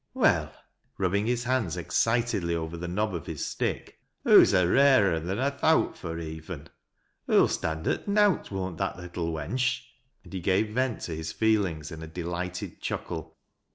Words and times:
"Well," 0.25 0.51
rubbing 0.97 1.27
his 1.27 1.43
hands 1.43 1.77
excitedly 1.77 2.55
over 2.55 2.75
the 2.75 2.87
knob 2.87 3.13
oi 3.13 3.19
his 3.19 3.45
stick," 3.45 3.99
hoo's 4.23 4.51
a 4.51 4.67
rarer 4.67 5.13
un 5.15 5.27
than 5.27 5.37
I 5.37 5.51
thowt 5.51 5.95
fur, 5.95 6.17
even. 6.17 6.69
Hoo'll 7.27 7.47
#tond 7.47 7.87
at 7.87 8.07
nowt, 8.07 8.47
wout 8.49 8.77
that 8.77 8.97
little 8.97 9.31
wench," 9.31 9.81
and 10.23 10.33
he 10.33 10.39
gave 10.39 10.73
veni 10.73 10.99
to 11.01 11.15
his 11.15 11.31
feelings 11.31 11.91
in 11.91 12.01
a 12.01 12.07
delighted 12.07 12.81
chuckle. 12.81 13.37